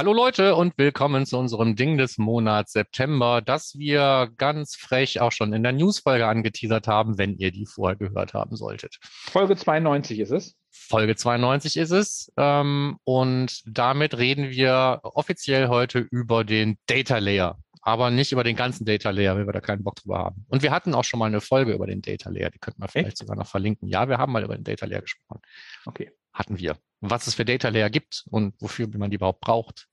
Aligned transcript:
Hallo 0.00 0.14
Leute 0.14 0.54
und 0.54 0.78
willkommen 0.78 1.26
zu 1.26 1.36
unserem 1.36 1.76
Ding 1.76 1.98
des 1.98 2.16
Monats 2.16 2.72
September, 2.72 3.42
das 3.42 3.74
wir 3.76 4.30
ganz 4.38 4.74
frech 4.74 5.20
auch 5.20 5.30
schon 5.30 5.52
in 5.52 5.62
der 5.62 5.72
Newsfolge 5.72 6.26
angeteasert 6.26 6.88
haben, 6.88 7.18
wenn 7.18 7.36
ihr 7.36 7.50
die 7.50 7.66
vorher 7.66 7.96
gehört 7.96 8.32
haben 8.32 8.56
solltet. 8.56 8.96
Folge 9.02 9.56
92 9.56 10.20
ist 10.20 10.30
es. 10.30 10.56
Folge 10.70 11.16
92 11.16 11.76
ist 11.76 11.90
es. 11.90 12.32
Ähm, 12.38 12.96
und 13.04 13.60
damit 13.66 14.16
reden 14.16 14.48
wir 14.48 15.00
offiziell 15.02 15.68
heute 15.68 15.98
über 15.98 16.44
den 16.44 16.78
Data 16.86 17.18
Layer, 17.18 17.58
aber 17.82 18.10
nicht 18.10 18.32
über 18.32 18.44
den 18.44 18.56
ganzen 18.56 18.84
Data 18.84 19.10
Layer, 19.10 19.36
weil 19.36 19.46
wir 19.46 19.52
da 19.52 19.60
keinen 19.60 19.82
Bock 19.82 19.96
drüber 19.96 20.18
haben. 20.18 20.44
Und 20.48 20.62
wir 20.62 20.70
hatten 20.70 20.94
auch 20.94 21.04
schon 21.04 21.18
mal 21.18 21.26
eine 21.26 21.40
Folge 21.40 21.72
über 21.72 21.86
den 21.86 22.02
Data 22.02 22.30
Layer, 22.30 22.50
die 22.50 22.58
könnten 22.58 22.82
wir 22.82 22.88
vielleicht 22.88 23.08
Echt? 23.08 23.18
sogar 23.18 23.36
noch 23.36 23.46
verlinken. 23.46 23.88
Ja, 23.88 24.08
wir 24.08 24.18
haben 24.18 24.32
mal 24.32 24.44
über 24.44 24.56
den 24.56 24.64
Data 24.64 24.86
Layer 24.86 25.00
gesprochen. 25.00 25.40
Okay. 25.86 26.10
Hatten 26.32 26.58
wir 26.58 26.76
was 27.00 27.26
es 27.26 27.34
für 27.34 27.44
Data 27.44 27.68
Layer 27.68 27.90
gibt 27.90 28.24
und 28.30 28.54
wofür 28.60 28.88
man 28.96 29.10
die 29.10 29.16
überhaupt 29.16 29.40
braucht. 29.40 29.88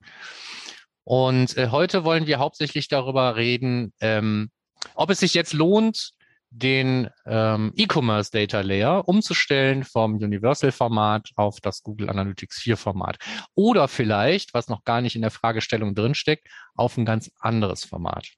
Und 1.04 1.56
äh, 1.56 1.68
heute 1.70 2.04
wollen 2.04 2.26
wir 2.26 2.38
hauptsächlich 2.38 2.88
darüber 2.88 3.36
reden, 3.36 3.94
ähm, 4.00 4.50
ob 4.94 5.10
es 5.10 5.20
sich 5.20 5.34
jetzt 5.34 5.54
lohnt, 5.54 6.12
den 6.50 7.08
ähm, 7.26 7.72
E-Commerce 7.76 8.30
Data 8.30 8.60
Layer 8.60 9.06
umzustellen 9.06 9.84
vom 9.84 10.16
Universal 10.16 10.72
Format 10.72 11.30
auf 11.36 11.60
das 11.60 11.82
Google 11.82 12.08
Analytics 12.08 12.60
4 12.60 12.76
Format. 12.76 13.18
Oder 13.54 13.88
vielleicht, 13.88 14.54
was 14.54 14.68
noch 14.68 14.84
gar 14.84 15.00
nicht 15.00 15.14
in 15.14 15.22
der 15.22 15.30
Fragestellung 15.30 15.94
drinsteckt, 15.94 16.48
auf 16.74 16.96
ein 16.96 17.04
ganz 17.04 17.30
anderes 17.38 17.84
Format. 17.84 18.28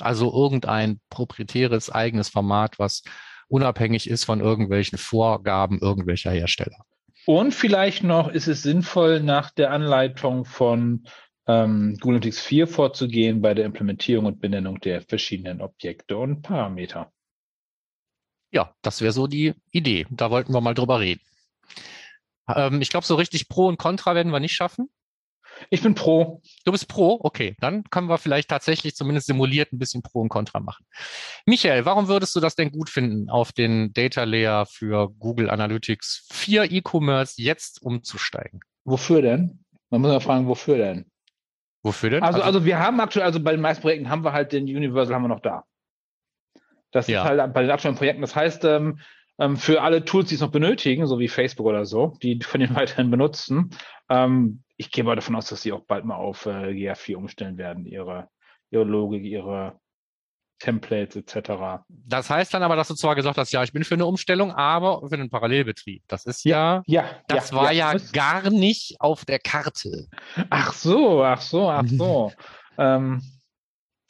Also 0.00 0.32
irgendein 0.32 1.00
proprietäres 1.08 1.90
eigenes 1.90 2.28
Format, 2.28 2.78
was 2.78 3.02
unabhängig 3.48 4.10
ist 4.10 4.24
von 4.24 4.40
irgendwelchen 4.40 4.98
Vorgaben 4.98 5.78
irgendwelcher 5.78 6.32
Hersteller. 6.32 6.84
Und 7.26 7.54
vielleicht 7.54 8.02
noch 8.02 8.28
ist 8.28 8.48
es 8.48 8.62
sinnvoll, 8.62 9.20
nach 9.20 9.50
der 9.50 9.70
Anleitung 9.70 10.44
von 10.44 11.04
ähm, 11.46 11.96
Google 12.00 12.16
Analytics 12.16 12.40
4 12.40 12.66
vorzugehen 12.66 13.40
bei 13.40 13.54
der 13.54 13.64
Implementierung 13.64 14.26
und 14.26 14.40
Benennung 14.40 14.80
der 14.80 15.00
verschiedenen 15.00 15.62
Objekte 15.62 16.16
und 16.16 16.42
Parameter. 16.42 17.10
Ja, 18.54 18.72
das 18.82 19.00
wäre 19.00 19.12
so 19.12 19.26
die 19.26 19.54
Idee. 19.72 20.06
Da 20.10 20.30
wollten 20.30 20.54
wir 20.54 20.60
mal 20.60 20.74
drüber 20.74 21.00
reden. 21.00 21.20
Ähm, 22.48 22.80
ich 22.80 22.88
glaube, 22.88 23.04
so 23.04 23.16
richtig 23.16 23.48
Pro 23.48 23.66
und 23.66 23.78
Contra 23.78 24.14
werden 24.14 24.32
wir 24.32 24.40
nicht 24.40 24.54
schaffen. 24.54 24.88
Ich 25.70 25.82
bin 25.82 25.94
pro. 25.94 26.40
Du 26.64 26.72
bist 26.72 26.88
pro? 26.88 27.18
Okay, 27.22 27.56
dann 27.60 27.84
können 27.84 28.08
wir 28.08 28.18
vielleicht 28.18 28.48
tatsächlich 28.48 28.96
zumindest 28.96 29.26
simuliert 29.26 29.72
ein 29.72 29.78
bisschen 29.78 30.02
Pro 30.02 30.20
und 30.20 30.28
Contra 30.28 30.60
machen. 30.60 30.84
Michael, 31.46 31.84
warum 31.84 32.08
würdest 32.08 32.34
du 32.34 32.40
das 32.40 32.56
denn 32.56 32.70
gut 32.70 32.90
finden, 32.90 33.30
auf 33.30 33.52
den 33.52 33.92
Data 33.92 34.24
Layer 34.24 34.66
für 34.66 35.10
Google 35.10 35.50
Analytics 35.50 36.26
4 36.32 36.72
E-Commerce 36.72 37.40
jetzt 37.40 37.82
umzusteigen? 37.82 38.60
Wofür 38.84 39.22
denn? 39.22 39.64
Man 39.90 40.00
muss 40.00 40.12
ja 40.12 40.20
fragen, 40.20 40.48
wofür 40.48 40.76
denn? 40.76 41.06
Wofür 41.82 42.10
denn? 42.10 42.22
Also, 42.22 42.38
also, 42.38 42.46
also 42.46 42.64
wir 42.64 42.78
haben 42.78 43.00
aktuell, 43.00 43.26
also 43.26 43.40
bei 43.40 43.52
den 43.52 43.60
meisten 43.60 43.82
Projekten 43.82 44.08
haben 44.08 44.24
wir 44.24 44.32
halt 44.32 44.52
den 44.52 44.64
Universal 44.64 45.14
haben 45.14 45.22
wir 45.22 45.28
noch 45.28 45.40
da. 45.40 45.64
Das 46.94 47.08
ja. 47.08 47.22
ist 47.22 47.28
halt 47.28 47.52
bei 47.52 47.62
den 47.62 47.70
aktuellen 47.72 47.96
Projekten. 47.96 48.22
Das 48.22 48.36
heißt, 48.36 48.64
ähm, 48.64 49.00
ähm, 49.38 49.56
für 49.56 49.82
alle 49.82 50.04
Tools, 50.04 50.28
die 50.28 50.36
es 50.36 50.40
noch 50.40 50.52
benötigen, 50.52 51.06
so 51.06 51.18
wie 51.18 51.26
Facebook 51.26 51.66
oder 51.66 51.84
so, 51.84 52.16
die 52.22 52.38
von 52.40 52.60
den 52.60 52.74
weiterhin 52.76 53.10
benutzen, 53.10 53.70
ähm, 54.08 54.62
ich 54.76 54.92
gehe 54.92 55.02
mal 55.02 55.16
davon 55.16 55.34
aus, 55.34 55.48
dass 55.48 55.62
sie 55.62 55.72
auch 55.72 55.84
bald 55.86 56.04
mal 56.04 56.16
auf 56.16 56.46
äh, 56.46 56.70
GA4 56.70 57.16
umstellen 57.16 57.58
werden, 57.58 57.84
ihre, 57.84 58.28
ihre 58.70 58.84
Logik, 58.84 59.24
ihre 59.24 59.80
Templates 60.60 61.16
etc. 61.16 61.82
Das 61.88 62.30
heißt 62.30 62.54
dann 62.54 62.62
aber, 62.62 62.76
dass 62.76 62.88
du 62.88 62.94
zwar 62.94 63.16
gesagt 63.16 63.38
hast, 63.38 63.52
ja, 63.52 63.64
ich 63.64 63.72
bin 63.72 63.82
für 63.82 63.94
eine 63.94 64.06
Umstellung, 64.06 64.52
aber 64.52 65.08
für 65.08 65.14
einen 65.14 65.30
Parallelbetrieb. 65.30 66.04
Das 66.06 66.26
ist 66.26 66.44
ja, 66.44 66.82
ja, 66.86 67.04
das 67.26 67.50
ja, 67.50 67.56
war 67.56 67.72
ja, 67.72 67.92
ja 67.92 68.00
gar 68.12 68.50
nicht 68.50 69.00
auf 69.00 69.24
der 69.24 69.40
Karte. 69.40 70.06
Ach 70.48 70.72
so, 70.72 71.24
ach 71.24 71.40
so, 71.40 71.68
ach 71.68 71.84
so. 71.86 72.32
ähm, 72.78 73.20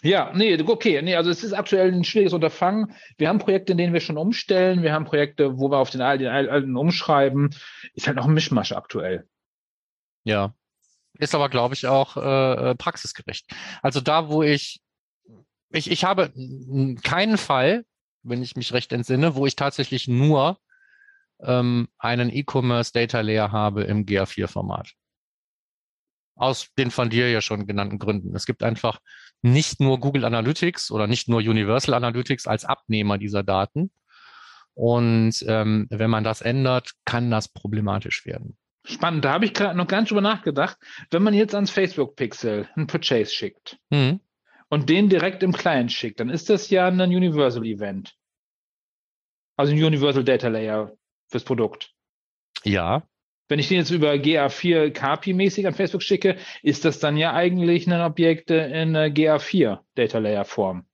ja, 0.04 0.32
nee, 0.34 0.60
okay, 0.62 1.00
nee, 1.00 1.16
also 1.16 1.30
es 1.30 1.42
ist 1.42 1.54
aktuell 1.54 1.90
ein 1.90 2.04
schwieriges 2.04 2.34
Unterfangen. 2.34 2.94
Wir 3.16 3.28
haben 3.28 3.38
Projekte, 3.38 3.72
in 3.72 3.78
denen 3.78 3.94
wir 3.94 4.00
schon 4.00 4.18
umstellen. 4.18 4.82
Wir 4.82 4.92
haben 4.92 5.06
Projekte, 5.06 5.58
wo 5.58 5.70
wir 5.70 5.78
auf 5.78 5.88
den 5.88 6.02
alten 6.02 6.76
umschreiben. 6.76 7.54
Ist 7.94 8.06
halt 8.06 8.18
noch 8.18 8.26
ein 8.26 8.34
Mischmasch 8.34 8.72
aktuell. 8.72 9.26
Ja. 10.24 10.54
Ist 11.18 11.34
aber, 11.34 11.48
glaube 11.48 11.72
ich, 11.72 11.86
auch 11.86 12.18
äh, 12.18 12.70
äh, 12.70 12.74
praxisgerecht. 12.74 13.50
Also 13.80 14.02
da, 14.02 14.28
wo 14.28 14.42
ich, 14.42 14.82
ich, 15.70 15.90
ich 15.90 16.04
habe 16.04 16.32
keinen 17.02 17.38
Fall, 17.38 17.86
wenn 18.22 18.42
ich 18.42 18.56
mich 18.56 18.74
recht 18.74 18.92
entsinne, 18.92 19.36
wo 19.36 19.46
ich 19.46 19.56
tatsächlich 19.56 20.06
nur 20.06 20.58
ähm, 21.40 21.88
einen 21.98 22.28
E-Commerce 22.30 22.92
Data 22.92 23.22
Layer 23.22 23.52
habe 23.52 23.84
im 23.84 24.04
GA4-Format. 24.04 24.92
Aus 26.36 26.68
den 26.76 26.90
von 26.90 27.10
dir 27.10 27.30
ja 27.30 27.40
schon 27.40 27.66
genannten 27.66 27.98
Gründen. 27.98 28.34
Es 28.34 28.46
gibt 28.46 28.62
einfach 28.62 29.00
nicht 29.42 29.80
nur 29.80 30.00
Google 30.00 30.24
Analytics 30.24 30.90
oder 30.90 31.06
nicht 31.06 31.28
nur 31.28 31.38
Universal 31.38 31.94
Analytics 31.94 32.46
als 32.46 32.64
Abnehmer 32.64 33.18
dieser 33.18 33.42
Daten. 33.42 33.92
Und 34.74 35.44
ähm, 35.46 35.86
wenn 35.90 36.10
man 36.10 36.24
das 36.24 36.40
ändert, 36.40 36.92
kann 37.04 37.30
das 37.30 37.48
problematisch 37.48 38.26
werden. 38.26 38.56
Spannend, 38.84 39.24
da 39.24 39.32
habe 39.32 39.46
ich 39.46 39.54
gerade 39.54 39.76
noch 39.78 39.86
gar 39.86 40.00
nicht 40.00 40.10
drüber 40.10 40.20
nachgedacht. 40.20 40.76
Wenn 41.10 41.22
man 41.22 41.32
jetzt 41.32 41.54
ans 41.54 41.70
Facebook-Pixel 41.70 42.68
ein 42.76 42.86
Purchase 42.86 43.32
schickt 43.32 43.78
mhm. 43.90 44.20
und 44.68 44.90
den 44.90 45.08
direkt 45.08 45.42
im 45.42 45.52
Client 45.52 45.90
schickt, 45.90 46.20
dann 46.20 46.28
ist 46.28 46.50
das 46.50 46.68
ja 46.68 46.86
ein 46.88 47.00
Universal-Event. 47.00 48.14
Also 49.56 49.72
ein 49.72 49.82
Universal 49.82 50.24
Data 50.24 50.48
Layer 50.48 50.92
fürs 51.28 51.44
Produkt. 51.44 51.94
Ja. 52.64 53.06
Wenn 53.48 53.58
ich 53.58 53.68
den 53.68 53.78
jetzt 53.78 53.90
über 53.90 54.12
GA4 54.12 54.90
KPI-mäßig 54.90 55.66
an 55.66 55.74
Facebook 55.74 56.02
schicke, 56.02 56.36
ist 56.62 56.84
das 56.84 56.98
dann 56.98 57.16
ja 57.16 57.34
eigentlich 57.34 57.86
ein 57.86 58.00
Objekt 58.00 58.50
in 58.50 58.96
GA4 58.96 59.80
Data 59.94 60.18
Layer 60.18 60.44
Form. 60.44 60.86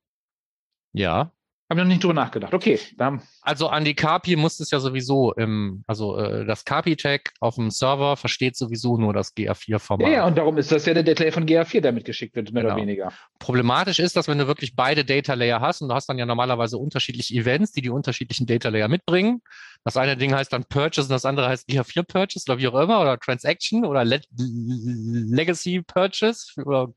Ja. 0.93 1.33
Habe 1.71 1.83
ich 1.83 1.85
noch 1.85 1.89
nicht 1.89 2.03
drüber 2.03 2.15
nachgedacht. 2.15 2.53
Okay. 2.53 2.81
Dann. 2.97 3.23
Also 3.43 3.69
an 3.69 3.85
die 3.85 3.95
KPI 3.95 4.35
muss 4.35 4.59
es 4.59 4.73
ja 4.73 4.81
sowieso 4.81 5.33
im, 5.35 5.85
also 5.87 6.19
äh, 6.19 6.45
das 6.45 6.65
KPI-Tag 6.65 7.31
auf 7.39 7.55
dem 7.55 7.71
Server 7.71 8.17
versteht 8.17 8.57
sowieso 8.57 8.97
nur 8.97 9.13
das 9.13 9.37
GA4-Format. 9.37 10.11
Ja, 10.11 10.27
und 10.27 10.37
darum 10.37 10.59
ist 10.59 10.73
das 10.73 10.85
ja 10.87 10.95
der 10.95 11.05
Data 11.05 11.23
Layer 11.23 11.33
von 11.33 11.47
GA4, 11.47 11.81
der 11.81 11.93
mitgeschickt 11.93 12.35
wird, 12.35 12.53
mehr 12.53 12.65
genau. 12.65 12.75
oder 12.75 12.83
weniger. 12.83 13.13
Problematisch 13.39 14.01
ist, 14.01 14.17
dass 14.17 14.27
wenn 14.27 14.39
du 14.39 14.49
wirklich 14.49 14.75
beide 14.75 15.05
Data 15.05 15.35
Layer 15.35 15.61
hast 15.61 15.81
und 15.81 15.91
du 15.91 15.95
hast 15.95 16.09
dann 16.09 16.19
ja 16.19 16.27
normalerweise 16.27 16.77
unterschiedliche 16.77 17.35
Events, 17.35 17.71
die 17.71 17.83
die 17.83 17.91
unterschiedlichen 17.91 18.47
Data 18.47 18.69
Layer 18.69 18.89
mitbringen. 18.89 19.41
Das 19.85 19.97
eine 19.97 20.17
Ding 20.17 20.35
heißt 20.35 20.53
dann 20.53 20.65
Purchase 20.65 21.07
und 21.07 21.13
das 21.13 21.25
andere 21.25 21.49
heißt 21.49 21.69
GA4 21.69 22.03
Purchase 22.03 22.45
oder 22.47 22.59
wie 22.59 22.69
auch 22.69 22.79
immer 22.79 23.01
oder 23.01 23.19
Transaction 23.19 23.85
oder 23.87 24.05
Le 24.05 24.21
Legacy 24.37 25.83
Purchase 25.83 26.61
oder 26.63 26.93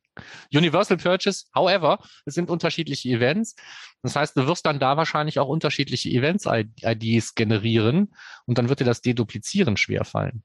Universal 0.53 0.97
Purchase. 0.97 1.45
However, 1.55 1.99
es 2.25 2.35
sind 2.35 2.49
unterschiedliche 2.49 3.09
Events. 3.09 3.55
Das 4.01 4.15
heißt, 4.15 4.35
du 4.35 4.47
wirst 4.47 4.65
dann 4.65 4.79
da 4.79 4.97
wahrscheinlich 4.97 5.39
auch 5.39 5.47
unterschiedliche 5.47 6.09
Events-IDs 6.09 7.35
generieren 7.35 8.13
und 8.45 8.57
dann 8.57 8.67
wird 8.67 8.81
dir 8.81 8.85
das 8.85 9.01
Deduplizieren 9.01 9.77
schwerfallen. 9.77 10.43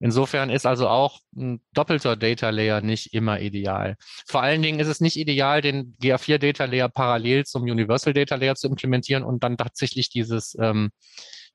Insofern 0.00 0.50
ist 0.50 0.66
also 0.66 0.88
auch 0.88 1.20
ein 1.36 1.62
doppelter 1.72 2.16
Data 2.16 2.50
Layer 2.50 2.80
nicht 2.80 3.12
immer 3.12 3.40
ideal. 3.40 3.96
Vor 4.26 4.42
allen 4.42 4.62
Dingen 4.62 4.80
ist 4.80 4.88
es 4.88 5.00
nicht 5.00 5.16
ideal, 5.16 5.60
den 5.60 5.96
GA4 6.02 6.38
Data 6.38 6.64
Layer 6.64 6.88
parallel 6.88 7.44
zum 7.44 7.62
Universal 7.62 8.14
Data 8.14 8.34
Layer 8.34 8.56
zu 8.56 8.66
implementieren 8.66 9.22
und 9.22 9.44
dann 9.44 9.56
tatsächlich 9.56 10.08
dieses 10.08 10.56
ähm, 10.60 10.90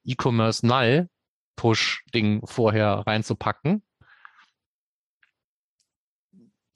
E-Commerce 0.06 0.66
Null 0.66 1.10
Push 1.56 2.04
Ding 2.14 2.46
vorher 2.46 3.04
reinzupacken 3.08 3.82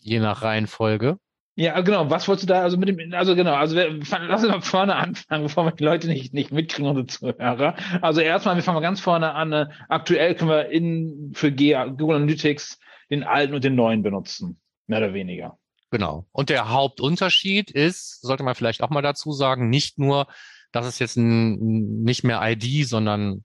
je 0.01 0.19
nach 0.19 0.41
Reihenfolge. 0.41 1.19
Ja, 1.59 1.81
genau. 1.81 2.09
Was 2.09 2.25
wolltest 2.29 2.47
du 2.47 2.53
da 2.53 2.61
also 2.61 2.77
mit 2.77 2.87
dem, 2.87 3.13
also 3.13 3.35
genau, 3.35 3.53
also 3.53 3.75
lass 3.75 4.43
uns 4.43 4.49
mal 4.49 4.61
vorne 4.61 4.95
anfangen, 4.95 5.43
bevor 5.43 5.65
wir 5.65 5.71
die 5.73 5.83
Leute 5.83 6.07
nicht, 6.07 6.33
nicht 6.33 6.53
mitkriegen, 6.53 6.89
unsere 6.89 7.05
Zuhörer. 7.05 7.75
Also 8.01 8.21
erstmal, 8.21 8.55
wir 8.55 8.63
fangen 8.63 8.75
mal 8.75 8.81
ganz 8.81 9.01
vorne 9.01 9.33
an. 9.33 9.51
Äh, 9.51 9.65
aktuell 9.89 10.35
können 10.35 10.51
wir 10.51 10.69
in, 10.69 11.31
für 11.33 11.51
Google 11.51 12.15
Analytics 12.15 12.79
den 13.09 13.25
alten 13.25 13.53
und 13.53 13.65
den 13.65 13.75
neuen 13.75 14.03
benutzen. 14.03 14.57
Mehr 14.87 14.99
oder 14.99 15.13
weniger. 15.13 15.57
Genau. 15.91 16.25
Und 16.31 16.49
der 16.49 16.69
Hauptunterschied 16.69 17.71
ist, 17.71 18.21
sollte 18.21 18.43
man 18.43 18.55
vielleicht 18.55 18.81
auch 18.81 18.89
mal 18.89 19.01
dazu 19.01 19.33
sagen, 19.33 19.69
nicht 19.69 19.99
nur, 19.99 20.27
dass 20.71 20.85
es 20.85 20.97
jetzt 20.97 21.17
ein, 21.17 22.03
nicht 22.03 22.23
mehr 22.23 22.39
ID, 22.41 22.87
sondern 22.87 23.43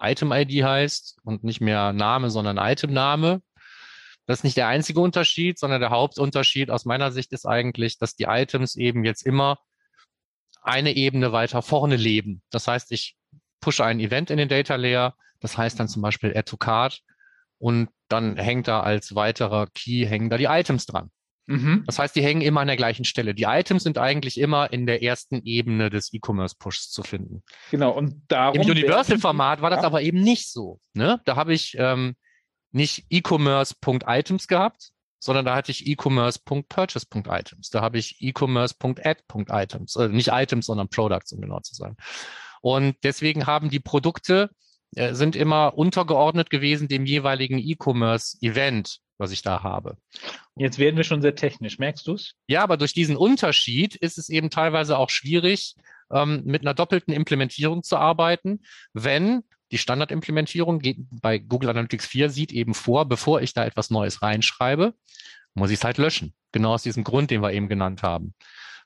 Item-ID 0.00 0.64
heißt 0.64 1.18
und 1.24 1.44
nicht 1.44 1.60
mehr 1.60 1.92
Name, 1.92 2.30
sondern 2.30 2.56
Item-Name. 2.56 3.42
Das 4.26 4.38
ist 4.38 4.44
nicht 4.44 4.56
der 4.56 4.68
einzige 4.68 5.00
Unterschied, 5.00 5.58
sondern 5.58 5.80
der 5.80 5.90
Hauptunterschied 5.90 6.70
aus 6.70 6.84
meiner 6.84 7.12
Sicht 7.12 7.32
ist 7.32 7.46
eigentlich, 7.46 7.98
dass 7.98 8.16
die 8.16 8.24
Items 8.24 8.76
eben 8.76 9.04
jetzt 9.04 9.26
immer 9.26 9.58
eine 10.62 10.96
Ebene 10.96 11.32
weiter 11.32 11.60
vorne 11.60 11.96
leben. 11.96 12.42
Das 12.50 12.66
heißt, 12.66 12.90
ich 12.92 13.16
pushe 13.60 13.84
ein 13.84 14.00
Event 14.00 14.30
in 14.30 14.38
den 14.38 14.48
Data 14.48 14.76
Layer. 14.76 15.14
Das 15.40 15.58
heißt 15.58 15.78
dann 15.78 15.88
zum 15.88 16.00
Beispiel 16.00 16.30
Add 16.30 16.50
to 16.50 16.56
Card. 16.56 17.00
Und 17.58 17.90
dann 18.08 18.36
hängt 18.36 18.68
da 18.68 18.80
als 18.80 19.14
weiterer 19.14 19.66
Key, 19.74 20.06
hängen 20.06 20.30
da 20.30 20.38
die 20.38 20.44
Items 20.44 20.86
dran. 20.86 21.10
Mhm. 21.46 21.84
Das 21.86 21.98
heißt, 21.98 22.16
die 22.16 22.22
hängen 22.22 22.40
immer 22.40 22.60
an 22.60 22.66
der 22.66 22.76
gleichen 22.76 23.04
Stelle. 23.04 23.34
Die 23.34 23.44
Items 23.44 23.82
sind 23.82 23.98
eigentlich 23.98 24.40
immer 24.40 24.72
in 24.72 24.86
der 24.86 25.02
ersten 25.02 25.42
Ebene 25.44 25.90
des 25.90 26.12
E-Commerce-Pushs 26.12 26.90
zu 26.90 27.02
finden. 27.02 27.42
Genau, 27.70 27.90
und 27.90 28.22
darum. 28.28 28.60
Im 28.60 28.70
Universal-Format 28.70 29.60
war 29.60 29.70
das 29.70 29.80
ja. 29.80 29.86
aber 29.86 30.00
eben 30.02 30.20
nicht 30.20 30.50
so. 30.50 30.80
Ne? 30.94 31.20
Da 31.26 31.36
habe 31.36 31.52
ich 31.52 31.76
ähm, 31.78 32.16
nicht 32.74 33.06
e-commerce.items 33.10 34.48
gehabt, 34.48 34.90
sondern 35.18 35.44
da 35.44 35.54
hatte 35.54 35.70
ich 35.70 35.86
e-commerce.purchase.items. 35.86 37.70
Da 37.70 37.80
habe 37.80 37.98
ich 37.98 38.20
e-commerce.add.items, 38.20 39.96
äh, 39.96 40.08
nicht 40.08 40.28
Items, 40.32 40.66
sondern 40.66 40.88
Products, 40.88 41.32
um 41.32 41.40
genau 41.40 41.60
zu 41.60 41.74
sein. 41.74 41.96
Und 42.60 42.96
deswegen 43.02 43.46
haben 43.46 43.70
die 43.70 43.80
Produkte 43.80 44.50
äh, 44.96 45.14
sind 45.14 45.36
immer 45.36 45.76
untergeordnet 45.76 46.50
gewesen 46.50 46.88
dem 46.88 47.06
jeweiligen 47.06 47.58
E-Commerce-Event 47.58 49.00
was 49.18 49.30
ich 49.30 49.42
da 49.42 49.62
habe. 49.62 49.96
Jetzt 50.56 50.78
werden 50.78 50.96
wir 50.96 51.04
schon 51.04 51.22
sehr 51.22 51.34
technisch, 51.34 51.78
merkst 51.78 52.06
du 52.06 52.14
es? 52.14 52.34
Ja, 52.46 52.62
aber 52.62 52.76
durch 52.76 52.92
diesen 52.92 53.16
Unterschied 53.16 53.94
ist 53.96 54.18
es 54.18 54.28
eben 54.28 54.50
teilweise 54.50 54.98
auch 54.98 55.10
schwierig, 55.10 55.76
ähm, 56.10 56.42
mit 56.44 56.62
einer 56.62 56.74
doppelten 56.74 57.14
Implementierung 57.14 57.82
zu 57.82 57.96
arbeiten, 57.96 58.62
wenn 58.92 59.44
die 59.74 59.78
Standardimplementierung 59.78 60.78
geht, 60.78 60.98
bei 61.10 61.38
Google 61.38 61.70
Analytics 61.70 62.06
4 62.06 62.30
sieht 62.30 62.52
eben 62.52 62.74
vor, 62.74 63.08
bevor 63.08 63.42
ich 63.42 63.54
da 63.54 63.64
etwas 63.64 63.90
Neues 63.90 64.22
reinschreibe, 64.22 64.94
muss 65.54 65.70
ich 65.70 65.78
es 65.78 65.84
halt 65.84 65.98
löschen. 65.98 66.32
Genau 66.52 66.74
aus 66.74 66.84
diesem 66.84 67.02
Grund, 67.02 67.32
den 67.32 67.42
wir 67.42 67.52
eben 67.52 67.68
genannt 67.68 68.04
haben. 68.04 68.34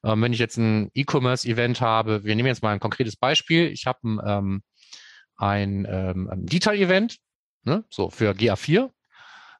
Ähm, 0.03 0.23
wenn 0.23 0.33
ich 0.33 0.39
jetzt 0.39 0.57
ein 0.57 0.91
E-Commerce-Event 0.95 1.83
habe, 1.83 2.25
wir 2.25 2.35
nehmen 2.35 2.49
jetzt 2.49 2.63
mal 2.63 2.73
ein 2.73 2.81
konkretes 2.81 3.17
Beispiel. 3.17 3.67
Ich 3.67 3.87
habe 3.87 3.99
ähm, 4.05 4.63
ein, 5.37 5.87
ähm, 5.89 6.31
ein 6.31 6.47
Detail-Event, 6.47 7.19
ne, 7.65 7.85
so 7.91 8.09
für 8.09 8.33
GA4 8.33 8.91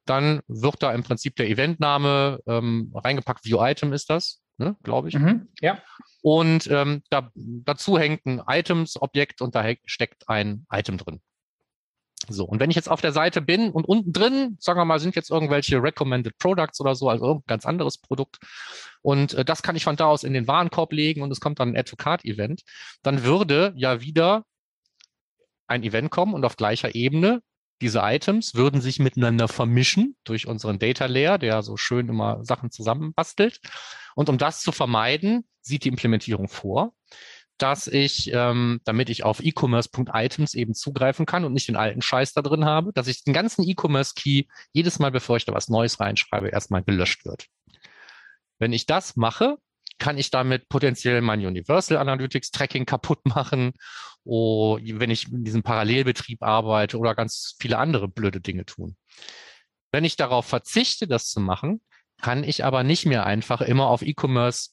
dann 0.09 0.41
wird 0.49 0.83
da 0.83 0.93
im 0.93 1.03
Prinzip 1.03 1.37
der 1.37 1.49
Eventname 1.49 2.41
ähm, 2.47 2.93
reingepackt. 2.95 3.45
View-Item 3.45 3.93
ist 3.93 4.09
das, 4.09 4.41
ne, 4.59 4.77
glaube 4.83 5.09
ich. 5.09 5.15
Mhm, 5.15 5.49
ja. 5.61 5.81
Und 6.23 6.67
ähm, 6.71 7.03
da, 7.11 7.31
dazu 7.35 7.99
hängt 7.99 8.27
ein 8.27 8.43
Items-Objekt 8.47 9.41
und 9.41 9.55
da 9.55 9.65
steckt 9.87 10.29
ein 10.29 10.67
Item 10.71 10.99
drin. 10.99 11.21
So, 12.29 12.45
und 12.45 12.61
wenn 12.61 12.69
ich 12.69 12.77
jetzt 12.77 12.91
auf 12.91 13.01
der 13.01 13.13
Seite 13.13 13.41
bin 13.41 13.71
und 13.71 13.87
unten 13.87 14.13
drin, 14.13 14.57
sagen 14.61 14.79
wir 14.79 14.85
mal, 14.85 14.99
sind 14.99 15.15
jetzt 15.15 15.31
irgendwelche 15.31 15.83
Recommended 15.83 16.37
Products 16.39 16.81
oder 16.81 16.95
so, 16.95 17.09
also 17.09 17.25
irgendein 17.25 17.47
ganz 17.47 17.65
anderes 17.65 17.99
Produkt, 17.99 18.39
und 19.03 19.35
äh, 19.35 19.45
das 19.45 19.63
kann 19.63 19.77
ich 19.77 19.85
von 19.85 19.97
da 19.97 20.07
aus 20.07 20.25
in 20.25 20.35
den 20.35 20.49
Warenkorb 20.49 20.93
legen 20.93 21.23
und 21.23 21.31
es 21.31 21.41
kommt 21.41 21.61
dann 21.61 21.71
ein 21.71 21.77
Add-to-Card-Event, 21.77 22.63
dann 23.03 23.23
würde 23.23 23.73
ja 23.77 24.01
wieder 24.01 24.45
ein 25.69 25.85
Event 25.85 26.11
kommen 26.11 26.35
und 26.35 26.45
auf 26.45 26.57
gleicher 26.57 26.95
Ebene 26.95 27.43
diese 27.81 28.01
Items 28.03 28.55
würden 28.55 28.81
sich 28.81 28.99
miteinander 28.99 29.49
vermischen 29.49 30.17
durch 30.25 30.47
unseren 30.47 30.79
Data 30.79 31.07
Layer, 31.07 31.39
der 31.39 31.63
so 31.63 31.77
schön 31.77 32.09
immer 32.09 32.45
Sachen 32.45 32.71
zusammenbastelt. 32.71 33.61
Und 34.15 34.29
um 34.29 34.39
das 34.39 34.61
zu 34.61 34.73
vermeiden, 34.73 35.45
sieht 35.61 35.85
die 35.85 35.89
Implementierung 35.89 36.49
vor, 36.49 36.93
dass 37.59 37.89
ich, 37.89 38.31
ähm, 38.33 38.81
damit 38.85 39.11
ich 39.11 39.25
auf 39.25 39.41
e-commerce.items 39.41 40.55
eben 40.55 40.75
zugreifen 40.75 41.27
kann 41.27 41.45
und 41.45 41.53
nicht 41.53 41.69
den 41.69 41.77
alten 41.77 42.03
Scheiß 42.03 42.33
da 42.33 42.43
drin 42.43 42.65
habe, 42.65 42.93
dass 42.93 43.09
ich 43.09 43.25
den 43.25 43.35
ganzen 43.35 43.69
E-Commerce-Key 43.69 44.45
jedes 44.73 44.99
Mal, 44.99 45.11
bevor 45.11 45.37
ich 45.37 45.45
da 45.45 45.53
was 45.53 45.69
Neues 45.69 46.01
reinschreibe, 46.01 46.49
erstmal 46.49 46.83
gelöscht 46.83 47.25
wird. 47.25 47.47
Wenn 48.59 48.73
ich 48.73 48.87
das 48.87 49.17
mache, 49.17 49.59
kann 49.99 50.19
ich 50.19 50.31
damit 50.31 50.69
potenziell 50.69 51.21
mein 51.21 51.45
Universal 51.45 51.99
Analytics 51.99 52.51
Tracking 52.51 52.87
kaputt 52.87 53.25
machen, 53.27 53.73
oh, 54.25 54.79
wenn 54.81 55.11
ich 55.11 55.31
in 55.33 55.45
diesem 55.45 55.63
Parallelbetrieb 55.63 56.43
arbeite 56.43 56.99
oder 56.99 57.15
ganz 57.15 57.57
viele 57.61 57.79
andere 57.79 58.09
blöde 58.09 58.41
Dinge 58.41 58.65
tun. 58.65 58.97
Wenn 59.93 60.05
ich 60.05 60.17
darauf 60.17 60.47
verzichte, 60.47 61.07
das 61.07 61.29
zu 61.31 61.41
machen, 61.41 61.81
kann 62.21 62.45
ich 62.45 62.65
aber 62.65 62.83
nicht 62.83 63.07
mehr 63.07 63.27
einfach 63.27 63.61
immer 63.61 63.89
auf 63.89 64.03
E-Commerce 64.03 64.71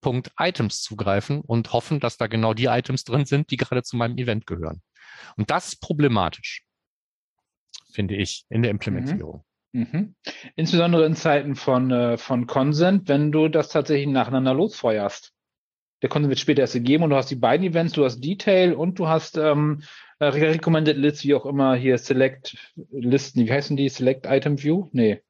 Punkt 0.00 0.30
Items 0.38 0.82
zugreifen 0.82 1.40
und 1.40 1.72
hoffen, 1.72 1.98
dass 1.98 2.16
da 2.16 2.26
genau 2.28 2.54
die 2.54 2.66
Items 2.66 3.04
drin 3.04 3.24
sind, 3.24 3.50
die 3.50 3.56
gerade 3.56 3.82
zu 3.82 3.96
meinem 3.96 4.16
Event 4.16 4.46
gehören. 4.46 4.82
Und 5.36 5.50
das 5.50 5.68
ist 5.68 5.80
problematisch, 5.80 6.64
finde 7.92 8.16
ich, 8.16 8.44
in 8.48 8.62
der 8.62 8.72
mhm. 8.72 8.76
Implementierung. 8.76 9.44
Mhm. 9.72 10.14
Insbesondere 10.56 11.04
in 11.04 11.14
Zeiten 11.14 11.54
von, 11.54 11.90
äh, 11.90 12.16
von 12.16 12.46
Consent, 12.46 13.08
wenn 13.08 13.32
du 13.32 13.48
das 13.48 13.68
tatsächlich 13.68 14.08
nacheinander 14.08 14.54
losfeuerst. 14.54 15.32
Der 16.02 16.08
Consent 16.08 16.30
wird 16.30 16.38
später 16.38 16.62
erst 16.62 16.74
gegeben 16.74 17.04
und 17.04 17.10
du 17.10 17.16
hast 17.16 17.30
die 17.30 17.36
beiden 17.36 17.66
Events, 17.66 17.92
du 17.92 18.04
hast 18.04 18.20
Detail 18.20 18.74
und 18.74 18.98
du 18.98 19.08
hast 19.08 19.36
ähm, 19.36 19.82
äh, 20.20 20.26
Recommended 20.26 20.96
Lists, 20.96 21.24
wie 21.24 21.34
auch 21.34 21.44
immer, 21.44 21.74
hier 21.74 21.98
Select 21.98 22.56
Listen, 22.92 23.44
wie 23.44 23.52
heißen 23.52 23.76
die? 23.76 23.88
Select 23.88 24.26
Item 24.26 24.62
View? 24.62 24.88
Nee. 24.92 25.22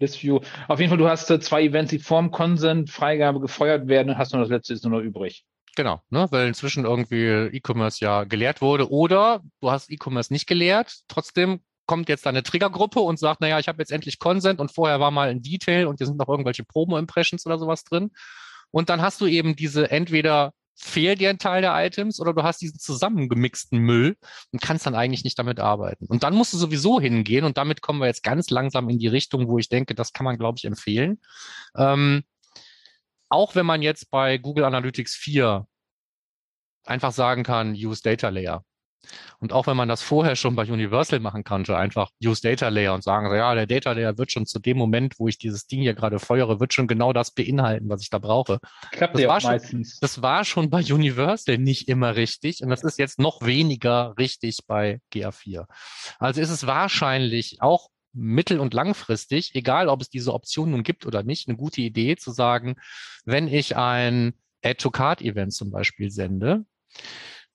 List 0.00 0.22
View. 0.22 0.40
Auf 0.68 0.78
jeden 0.78 0.90
Fall, 0.90 0.98
du 0.98 1.08
hast 1.08 1.30
äh, 1.30 1.40
zwei 1.40 1.62
Events, 1.62 1.90
die 1.90 1.98
vorm 1.98 2.30
Consent 2.30 2.90
Freigabe 2.90 3.40
gefeuert 3.40 3.88
werden 3.88 4.10
und 4.10 4.18
hast 4.18 4.32
nur 4.32 4.40
das 4.40 4.50
letzte 4.50 4.74
ist 4.74 4.84
nur 4.84 4.98
noch 4.98 5.04
übrig. 5.04 5.44
Genau, 5.76 6.02
ne, 6.10 6.26
weil 6.30 6.48
inzwischen 6.48 6.84
irgendwie 6.84 7.24
E-Commerce 7.24 8.04
ja 8.04 8.24
gelehrt 8.24 8.60
wurde 8.60 8.90
oder 8.90 9.42
du 9.60 9.70
hast 9.70 9.90
E-Commerce 9.90 10.32
nicht 10.32 10.48
gelehrt, 10.48 11.02
trotzdem 11.06 11.60
kommt 11.88 12.08
jetzt 12.08 12.26
da 12.26 12.30
eine 12.30 12.44
Triggergruppe 12.44 13.00
und 13.00 13.18
sagt, 13.18 13.40
naja, 13.40 13.58
ich 13.58 13.66
habe 13.66 13.80
jetzt 13.80 13.90
endlich 13.90 14.20
Consent 14.20 14.60
und 14.60 14.70
vorher 14.70 15.00
war 15.00 15.10
mal 15.10 15.30
ein 15.30 15.42
Detail 15.42 15.86
und 15.86 15.98
hier 15.98 16.06
sind 16.06 16.18
noch 16.18 16.28
irgendwelche 16.28 16.62
Promo-Impressions 16.62 17.46
oder 17.46 17.58
sowas 17.58 17.82
drin. 17.82 18.12
Und 18.70 18.90
dann 18.90 19.02
hast 19.02 19.20
du 19.20 19.26
eben 19.26 19.56
diese 19.56 19.90
entweder 19.90 20.52
fehlt 20.76 21.18
dir 21.18 21.30
ein 21.30 21.38
Teil 21.38 21.62
der 21.62 21.74
Items 21.84 22.20
oder 22.20 22.32
du 22.32 22.44
hast 22.44 22.60
diesen 22.60 22.78
zusammengemixten 22.78 23.78
Müll 23.80 24.16
und 24.52 24.62
kannst 24.62 24.86
dann 24.86 24.94
eigentlich 24.94 25.24
nicht 25.24 25.38
damit 25.38 25.58
arbeiten. 25.58 26.06
Und 26.06 26.22
dann 26.22 26.34
musst 26.34 26.52
du 26.52 26.58
sowieso 26.58 27.00
hingehen 27.00 27.44
und 27.44 27.58
damit 27.58 27.82
kommen 27.82 28.00
wir 28.00 28.06
jetzt 28.06 28.22
ganz 28.22 28.50
langsam 28.50 28.88
in 28.88 28.98
die 28.98 29.08
Richtung, 29.08 29.48
wo 29.48 29.58
ich 29.58 29.68
denke, 29.68 29.96
das 29.96 30.12
kann 30.12 30.24
man, 30.24 30.38
glaube 30.38 30.58
ich, 30.58 30.66
empfehlen. 30.66 31.20
Ähm, 31.76 32.22
auch 33.28 33.56
wenn 33.56 33.66
man 33.66 33.82
jetzt 33.82 34.10
bei 34.10 34.38
Google 34.38 34.64
Analytics 34.64 35.14
4 35.16 35.66
einfach 36.84 37.12
sagen 37.12 37.42
kann, 37.42 37.72
use 37.72 38.02
Data 38.02 38.28
Layer. 38.28 38.64
Und 39.38 39.52
auch 39.52 39.66
wenn 39.66 39.76
man 39.76 39.88
das 39.88 40.02
vorher 40.02 40.36
schon 40.36 40.56
bei 40.56 40.64
Universal 40.64 41.20
machen 41.20 41.44
konnte, 41.44 41.76
einfach 41.76 42.10
use 42.22 42.42
Data 42.42 42.68
Layer 42.68 42.94
und 42.94 43.02
sagen, 43.02 43.34
ja, 43.34 43.54
der 43.54 43.66
Data 43.66 43.92
Layer 43.92 44.18
wird 44.18 44.32
schon 44.32 44.46
zu 44.46 44.58
dem 44.58 44.76
Moment, 44.76 45.18
wo 45.18 45.28
ich 45.28 45.38
dieses 45.38 45.66
Ding 45.66 45.80
hier 45.80 45.94
gerade 45.94 46.18
feuere, 46.18 46.60
wird 46.60 46.74
schon 46.74 46.88
genau 46.88 47.12
das 47.12 47.30
beinhalten, 47.30 47.88
was 47.88 48.02
ich 48.02 48.10
da 48.10 48.18
brauche. 48.18 48.58
Klappt 48.90 49.16
das, 49.16 49.26
war 49.26 49.40
schon, 49.40 49.50
meistens. 49.50 50.00
das 50.00 50.22
war 50.22 50.44
schon 50.44 50.70
bei 50.70 50.80
Universal 50.80 51.58
nicht 51.58 51.88
immer 51.88 52.16
richtig 52.16 52.62
und 52.62 52.70
das 52.70 52.82
ist 52.82 52.98
jetzt 52.98 53.18
noch 53.18 53.42
weniger 53.42 54.14
richtig 54.18 54.58
bei 54.66 55.00
GA4. 55.12 55.66
Also 56.18 56.40
ist 56.40 56.50
es 56.50 56.66
wahrscheinlich 56.66 57.62
auch 57.62 57.88
mittel- 58.12 58.60
und 58.60 58.74
langfristig, 58.74 59.54
egal 59.54 59.88
ob 59.88 60.00
es 60.00 60.10
diese 60.10 60.34
Option 60.34 60.70
nun 60.70 60.82
gibt 60.82 61.06
oder 61.06 61.22
nicht, 61.22 61.48
eine 61.48 61.56
gute 61.56 61.80
Idee 61.80 62.16
zu 62.16 62.32
sagen, 62.32 62.76
wenn 63.24 63.48
ich 63.48 63.76
ein 63.76 64.34
Add-to-Card-Event 64.64 65.52
zum 65.52 65.70
Beispiel 65.70 66.10
sende, 66.10 66.64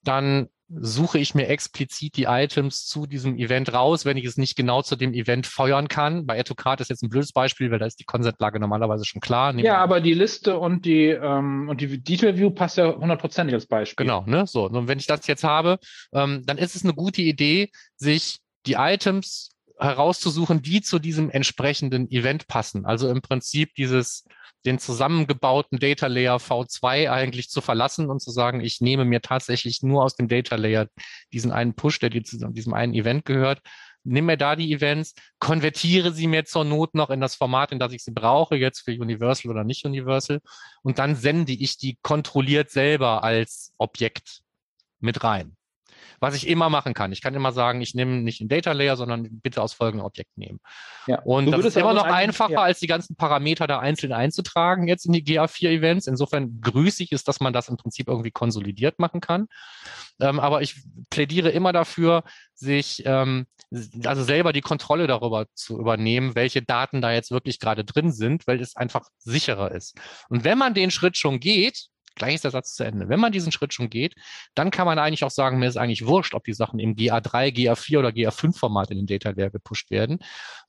dann 0.04 0.50
suche 0.70 1.20
ich 1.20 1.36
mir 1.36 1.48
explizit 1.48 2.18
die 2.18 2.24
Items 2.24 2.86
zu 2.86 3.06
diesem 3.06 3.38
Event 3.38 3.74
raus, 3.74 4.06
wenn 4.06 4.18
ich 4.18 4.26
es 4.26 4.38
nicht 4.38 4.56
genau 4.56 4.82
zu 4.82 4.96
dem 4.96 5.14
Event 5.14 5.46
feuern 5.46 5.88
kann. 5.88 6.26
Bei 6.26 6.38
Etocard 6.38 6.82
ist 6.82 6.90
jetzt 6.90 7.04
ein 7.04 7.10
blödes 7.10 7.32
Beispiel, 7.32 7.70
weil 7.70 7.80
da 7.80 7.86
ist 7.86 8.00
die 8.00 8.06
Konzeptlage 8.06 8.60
normalerweise 8.60 9.06
schon 9.06 9.22
klar. 9.22 9.54
ja, 9.60 9.78
aber 9.78 10.02
die 10.02 10.14
Liste 10.14 10.58
und 10.58 10.86
die, 10.86 11.08
ähm, 11.10 11.70
und 11.70 11.82
die 11.82 12.02
Detail 12.02 12.38
View 12.38 12.50
passt 12.52 12.78
ja 12.78 12.96
hundertprozentig 12.96 13.54
als 13.54 13.68
Beispiel. 13.68 14.06
Genau, 14.06 14.24
ne? 14.26 14.48
So. 14.48 14.66
Und 14.66 14.88
wenn 14.88 15.00
ich 15.00 15.08
das 15.08 15.28
jetzt 15.28 15.44
habe, 15.44 15.80
ähm, 16.14 16.44
dann 16.46 16.58
ist 16.58 16.76
es 16.76 16.84
eine 16.84 16.94
gute 16.94 17.22
Idee, 17.22 17.70
sich 17.96 18.40
die 18.66 18.74
Items 18.74 19.50
herauszusuchen, 19.78 20.62
die 20.62 20.82
zu 20.82 21.00
diesem 21.00 21.30
entsprechenden 21.30 22.10
Event 22.10 22.48
passen. 22.48 22.86
Also 22.86 23.10
im 23.10 23.22
Prinzip 23.22 23.74
dieses 23.76 24.26
den 24.66 24.80
zusammengebauten 24.80 25.80
Data 25.80 26.08
Layer 26.08 26.38
V2 26.38 27.10
eigentlich 27.12 27.50
zu 27.50 27.62
verlassen 27.62 28.10
und 28.10 28.22
zu 28.22 28.32
sagen, 28.32 28.62
ich 28.62 28.82
nehme 28.82 29.06
mir 29.06 29.22
tatsächlich 29.22 29.84
nur 29.84 30.04
aus 30.04 30.16
dem 30.16 30.28
Data 30.28 30.56
Layer 30.56 30.88
diesen 31.32 31.52
einen 31.52 31.76
Push, 31.76 32.00
der 32.00 32.12
zu 32.24 32.50
diesem 32.50 32.74
einen 32.74 32.94
Event 32.94 33.26
gehört, 33.26 33.62
nimm 34.04 34.26
mir 34.26 34.38
da 34.38 34.56
die 34.56 34.74
Events, 34.74 35.14
konvertiere 35.40 36.12
sie 36.12 36.28
mir 36.28 36.46
zur 36.46 36.66
Not 36.66 36.94
noch 36.96 37.10
in 37.10 37.22
das 37.22 37.36
Format, 37.36 37.72
in 37.72 37.80
das 37.80 37.94
ich 37.94 38.04
sie 38.04 38.12
brauche, 38.12 38.56
jetzt 38.56 38.82
für 38.82 38.92
Universal 38.92 39.52
oder 39.52 39.64
nicht 39.64 39.86
Universal, 39.86 40.42
und 40.82 41.00
dann 41.00 41.16
sende 41.16 41.54
ich 41.54 41.78
die 41.78 41.98
kontrolliert 42.02 42.70
selber 42.70 43.24
als 43.24 43.74
Objekt 43.78 44.42
mit 45.00 45.24
rein 45.24 45.56
was 46.20 46.36
ich 46.36 46.48
immer 46.48 46.70
machen 46.70 46.94
kann. 46.94 47.12
Ich 47.12 47.22
kann 47.22 47.34
immer 47.34 47.52
sagen, 47.52 47.82
ich 47.82 47.94
nehme 47.94 48.22
nicht 48.22 48.42
ein 48.42 48.48
Data 48.48 48.72
Layer, 48.72 48.98
sondern 48.98 49.28
bitte 49.42 49.62
aus 49.62 49.74
folgendem 49.74 50.06
Objekt 50.06 50.38
nehmen. 50.38 50.60
Ja. 51.08 51.22
Und 51.22 51.52
das 51.52 51.66
ist 51.66 51.78
immer 51.78 51.94
noch 51.94 52.06
einfacher, 52.06 52.54
ja. 52.54 52.62
als 52.62 52.80
die 52.80 52.88
ganzen 52.88 53.16
Parameter 53.16 53.68
da 53.68 53.80
einzeln 53.80 54.14
einzutragen 54.14 54.88
jetzt 54.88 55.06
in 55.06 55.14
die 55.14 55.24
GA4-Events. 55.24 56.08
Insofern 56.08 56.62
grüße 56.62 57.04
ich 57.04 57.12
es, 57.12 57.24
dass 57.24 57.40
man 57.40 57.54
das 57.54 57.70
im 57.70 57.78
Prinzip 57.78 58.08
irgendwie 58.08 58.32
konsolidiert 58.32 59.00
machen 59.00 59.22
kann. 59.22 59.48
Ähm, 60.20 60.40
aber 60.40 60.62
ich 60.62 60.84
plädiere 61.10 61.50
immer 61.50 61.74
dafür, 61.74 62.24
sich 62.54 63.04
ähm, 63.06 63.48
also 64.06 64.24
selber 64.24 64.54
die 64.54 64.62
Kontrolle 64.62 65.08
darüber 65.08 65.48
zu 65.54 65.80
übernehmen, 65.80 66.36
welche 66.36 66.62
Daten 66.62 67.02
da 67.02 67.12
jetzt 67.12 67.32
wirklich 67.32 67.60
gerade 67.60 67.84
drin 67.84 68.12
sind, 68.12 68.48
weil 68.48 68.62
es 68.62 68.76
einfach 68.76 69.08
sicherer 69.18 69.72
ist. 69.72 69.98
Und 70.30 70.44
wenn 70.44 70.58
man 70.58 70.74
den 70.74 70.92
Schritt 70.92 71.18
schon 71.18 71.40
geht, 71.40 71.88
Gleich 72.16 72.36
ist 72.36 72.44
der 72.44 72.52
Satz 72.52 72.76
zu 72.76 72.84
Ende. 72.84 73.10
Wenn 73.10 73.20
man 73.20 73.32
diesen 73.32 73.52
Schritt 73.52 73.74
schon 73.74 73.90
geht, 73.90 74.16
dann 74.56 74.72
kann 74.72 74.86
man 74.86 75.00
eigentlich 75.00 75.24
auch 75.24 75.32
sagen, 75.32 75.60
mir 75.60 75.68
ist 75.68 75.78
eigentlich 75.78 76.06
wurscht, 76.06 76.34
ob 76.34 76.44
die 76.44 76.54
Sachen 76.54 76.80
im 76.80 76.96
GA3, 76.96 77.54
GA4 77.54 78.00
oder 78.00 78.10
GA5-Format 78.10 78.92
in 78.92 78.98
den 78.98 79.08
Data 79.08 79.32
Layer 79.32 79.50
gepusht 79.50 79.92
werden. 79.92 80.20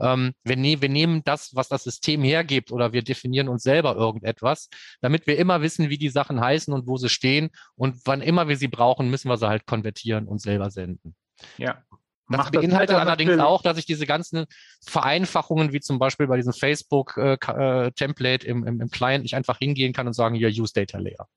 Ähm, 0.00 0.32
wir, 0.44 0.56
ne 0.56 0.80
wir 0.80 0.88
nehmen 0.88 1.22
das, 1.24 1.54
was 1.54 1.68
das 1.68 1.84
System 1.84 2.22
hergibt 2.22 2.72
oder 2.72 2.92
wir 2.92 3.02
definieren 3.02 3.48
uns 3.48 3.62
selber 3.62 3.94
irgendetwas, 3.96 4.68
damit 5.00 5.26
wir 5.26 5.38
immer 5.38 5.62
wissen, 5.62 5.90
wie 5.90 5.98
die 5.98 6.08
Sachen 6.08 6.40
heißen 6.40 6.72
und 6.72 6.86
wo 6.86 6.96
sie 6.96 7.08
stehen. 7.08 7.50
Und 7.76 8.00
wann 8.04 8.20
immer 8.20 8.48
wir 8.48 8.56
sie 8.56 8.68
brauchen, 8.68 9.10
müssen 9.10 9.28
wir 9.28 9.36
sie 9.36 9.48
halt 9.48 9.66
konvertieren 9.66 10.26
und 10.26 10.40
selber 10.40 10.70
senden. 10.70 11.14
Ja. 11.58 11.82
Das 12.28 12.38
Macht 12.38 12.52
beinhaltet 12.52 12.96
das 12.96 13.00
allerdings 13.02 13.30
natürlich. 13.30 13.46
auch, 13.46 13.60
dass 13.60 13.76
ich 13.76 13.84
diese 13.84 14.06
ganzen 14.06 14.46
Vereinfachungen, 14.86 15.72
wie 15.74 15.80
zum 15.80 15.98
Beispiel 15.98 16.26
bei 16.26 16.36
diesem 16.36 16.54
Facebook-Template 16.54 18.46
äh, 18.46 18.48
äh 18.48 18.50
im, 18.50 18.66
im, 18.66 18.80
im, 18.80 18.90
Client, 18.90 19.24
nicht 19.24 19.36
einfach 19.36 19.58
hingehen 19.58 19.92
kann 19.92 20.06
und 20.06 20.14
sagen, 20.14 20.34
ja, 20.34 20.48
use 20.48 20.72
Data 20.72 20.98
Layer. 20.98 21.28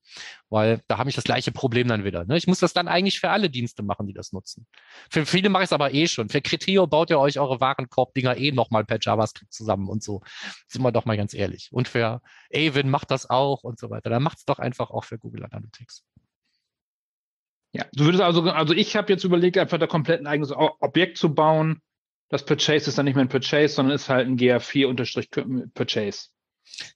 Weil 0.50 0.82
da 0.88 0.98
habe 0.98 1.10
ich 1.10 1.16
das 1.16 1.26
gleiche 1.26 1.52
Problem 1.52 1.90
dann 1.90 2.06
wieder. 2.06 2.24
Ne? 2.24 2.38
Ich 2.38 2.48
muss 2.48 2.60
das 2.60 2.72
dann 2.72 2.88
eigentlich 2.88 3.20
für 3.20 3.30
alle 3.30 3.50
Dienste 3.50 3.84
machen, 3.84 4.08
die 4.08 4.14
das 4.14 4.32
nutzen. 4.32 4.66
Für 5.10 5.26
viele 5.26 5.50
mache 5.50 5.64
ich 5.64 5.68
es 5.68 5.74
aber 5.74 5.94
eh 5.94 6.08
schon. 6.08 6.30
Für 6.30 6.42
Criteo 6.42 6.88
baut 6.88 7.10
ihr 7.10 7.20
euch 7.20 7.38
eure 7.38 7.60
Warenkorb-Dinger 7.60 8.38
eh 8.38 8.54
nochmal 8.54 8.86
per 8.86 9.00
JavaScript 9.02 9.52
zusammen 9.52 9.90
und 9.90 10.04
so. 10.04 10.22
Sind 10.70 10.84
wir 10.84 10.94
doch 10.94 11.04
mal 11.04 11.18
ganz 11.18 11.34
ehrlich. 11.34 11.68
Und 11.72 11.90
für 11.90 12.22
Avin 12.54 12.90
macht 12.90 13.12
das 13.12 13.30
auch 13.30 13.64
und 13.64 13.78
so 13.78 13.90
weiter. 13.90 14.10
Dann 14.10 14.24
macht 14.24 14.38
es 14.38 14.46
doch 14.46 14.60
einfach 14.60 14.90
auch 14.90 15.04
für 15.04 15.20
Google 15.20 15.44
Analytics. 15.44 16.06
Ja, 17.78 17.86
du 17.94 18.06
würdest 18.06 18.24
also, 18.24 18.42
also 18.42 18.74
ich 18.74 18.96
habe 18.96 19.14
jetzt 19.14 19.24
überlegt, 19.24 19.56
einfach 19.58 19.78
da 19.78 19.86
komplett 19.86 20.20
ein 20.20 20.26
eigenes 20.26 20.52
Objekt 20.52 21.20
zu 21.20 21.36
bauen. 21.36 21.80
Das 22.30 22.44
Purchase 22.44 22.90
ist 22.90 22.98
dann 22.98 23.06
nicht 23.06 23.14
mehr 23.14 23.24
ein 23.24 23.30
Purchase, 23.30 23.76
sondern 23.76 23.96
ist 23.96 24.10
halt 24.10 24.28
ein 24.28 24.36
GA4-Purchase. 24.36 26.30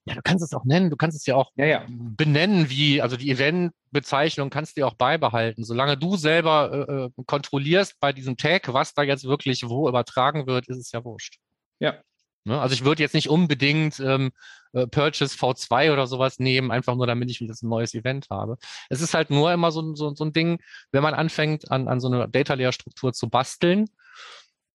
Ja, 0.05 0.15
du 0.15 0.21
kannst 0.23 0.43
es 0.43 0.53
auch 0.53 0.65
nennen, 0.65 0.89
du 0.89 0.97
kannst 0.97 1.15
es 1.15 1.25
ja 1.27 1.35
auch 1.35 1.51
ja, 1.55 1.65
ja. 1.65 1.85
benennen, 1.88 2.69
wie, 2.71 3.00
also 3.00 3.15
die 3.15 3.29
Event-Bezeichnung 3.29 4.50
kannst 4.50 4.75
du 4.75 4.81
ja 4.81 4.88
auch 4.88 4.95
beibehalten. 4.95 5.63
Solange 5.63 5.97
du 5.97 6.17
selber 6.17 6.88
äh, 6.89 7.21
äh, 7.21 7.23
kontrollierst 7.27 8.00
bei 8.00 8.11
diesem 8.11 8.35
Tag, 8.35 8.73
was 8.73 8.95
da 8.95 9.03
jetzt 9.03 9.25
wirklich 9.25 9.69
wo 9.69 9.88
übertragen 9.88 10.47
wird, 10.47 10.67
ist 10.67 10.77
es 10.77 10.91
ja 10.91 11.05
wurscht. 11.05 11.38
Ja. 11.79 12.01
Ne? 12.43 12.60
Also 12.60 12.74
ich 12.74 12.83
würde 12.83 13.03
jetzt 13.03 13.13
nicht 13.13 13.29
unbedingt 13.29 14.00
ähm, 14.00 14.31
äh, 14.74 14.88
Purchase 14.88 15.38
V2 15.38 15.93
oder 15.93 16.07
sowas 16.07 16.39
nehmen, 16.39 16.71
einfach 16.71 16.95
nur 16.95 17.07
damit 17.07 17.29
ich 17.29 17.41
wieder 17.41 17.53
ein 17.53 17.69
neues 17.69 17.93
Event 17.93 18.27
habe. 18.29 18.57
Es 18.89 19.01
ist 19.01 19.13
halt 19.13 19.29
nur 19.29 19.51
immer 19.51 19.71
so, 19.71 19.95
so, 19.95 20.13
so 20.15 20.24
ein 20.24 20.33
Ding, 20.33 20.60
wenn 20.91 21.03
man 21.03 21.13
anfängt, 21.13 21.69
an, 21.71 21.88
an 21.88 22.00
so 22.00 22.07
eine 22.07 22.27
Data 22.29 22.53
Layer 22.53 22.71
Struktur 22.71 23.13
zu 23.13 23.29
basteln, 23.29 23.89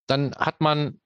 dann 0.06 0.34
hat 0.36 0.60
man 0.60 1.00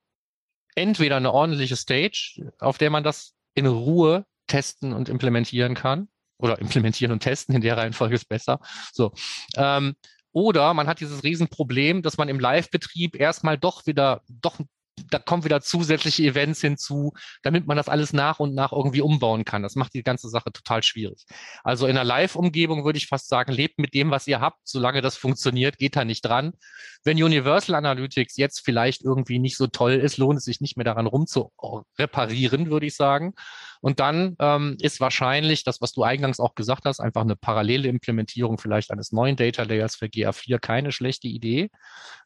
entweder 0.74 1.16
eine 1.16 1.32
ordentliche 1.32 1.76
Stage, 1.76 2.52
auf 2.58 2.78
der 2.78 2.90
man 2.90 3.04
das 3.04 3.34
in 3.54 3.66
Ruhe 3.66 4.26
testen 4.46 4.92
und 4.92 5.08
implementieren 5.08 5.74
kann. 5.74 6.08
Oder 6.38 6.58
implementieren 6.58 7.12
und 7.12 7.20
testen, 7.20 7.54
in 7.54 7.60
der 7.60 7.76
Reihenfolge 7.76 8.14
ist 8.14 8.26
besser. 8.26 8.60
So. 8.92 9.12
Ähm, 9.56 9.94
oder 10.32 10.72
man 10.72 10.86
hat 10.86 11.00
dieses 11.00 11.22
Riesenproblem, 11.22 12.02
dass 12.02 12.16
man 12.16 12.30
im 12.30 12.40
Live-Betrieb 12.40 13.14
erstmal 13.14 13.58
doch 13.58 13.86
wieder, 13.86 14.22
doch 14.28 14.58
da 15.10 15.18
kommen 15.18 15.44
wieder 15.44 15.60
zusätzliche 15.60 16.24
Events 16.24 16.60
hinzu, 16.60 17.12
damit 17.42 17.66
man 17.66 17.76
das 17.76 17.88
alles 17.88 18.12
nach 18.12 18.40
und 18.40 18.54
nach 18.54 18.72
irgendwie 18.72 19.00
umbauen 19.00 19.44
kann. 19.44 19.62
Das 19.62 19.76
macht 19.76 19.94
die 19.94 20.02
ganze 20.02 20.28
Sache 20.28 20.52
total 20.52 20.82
schwierig. 20.82 21.24
Also 21.64 21.86
in 21.86 21.96
einer 21.96 22.04
Live-Umgebung 22.04 22.84
würde 22.84 22.98
ich 22.98 23.06
fast 23.06 23.28
sagen, 23.28 23.52
lebt 23.52 23.78
mit 23.78 23.94
dem, 23.94 24.10
was 24.10 24.26
ihr 24.26 24.40
habt. 24.40 24.60
Solange 24.64 25.00
das 25.02 25.16
funktioniert, 25.16 25.78
geht 25.78 25.96
da 25.96 26.04
nicht 26.04 26.22
dran. 26.22 26.52
Wenn 27.04 27.22
Universal 27.22 27.74
Analytics 27.74 28.36
jetzt 28.36 28.60
vielleicht 28.64 29.02
irgendwie 29.02 29.38
nicht 29.38 29.56
so 29.56 29.66
toll 29.66 29.92
ist, 29.92 30.18
lohnt 30.18 30.38
es 30.38 30.44
sich 30.44 30.60
nicht 30.60 30.76
mehr 30.76 30.84
daran 30.84 31.06
rumzureparieren, 31.06 32.70
würde 32.70 32.86
ich 32.86 32.96
sagen. 32.96 33.34
Und 33.80 34.00
dann 34.00 34.36
ähm, 34.38 34.76
ist 34.80 35.00
wahrscheinlich 35.00 35.64
das, 35.64 35.80
was 35.80 35.92
du 35.92 36.02
eingangs 36.02 36.40
auch 36.40 36.54
gesagt 36.54 36.84
hast, 36.84 37.00
einfach 37.00 37.22
eine 37.22 37.36
parallele 37.36 37.88
Implementierung 37.88 38.58
vielleicht 38.58 38.90
eines 38.90 39.12
neuen 39.12 39.36
Data 39.36 39.62
Layers 39.62 39.96
für 39.96 40.06
GA4 40.06 40.58
keine 40.58 40.92
schlechte 40.92 41.28
Idee, 41.28 41.70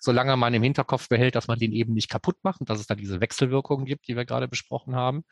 solange 0.00 0.36
man 0.36 0.52
im 0.54 0.62
Hinterkopf 0.62 1.08
behält, 1.08 1.36
dass 1.36 1.46
man 1.46 1.58
den 1.58 1.72
eben 1.72 1.94
nicht 1.94 2.08
kaputt 2.08 2.36
macht 2.42 2.60
und 2.60 2.70
dass 2.70 2.80
es 2.80 2.86
da 2.86 2.94
diese 2.94 3.20
Wechselwirkungen 3.20 3.86
gibt, 3.86 4.08
die 4.08 4.16
wir 4.16 4.24
gerade 4.24 4.48
besprochen 4.48 4.96
haben. 4.96 5.24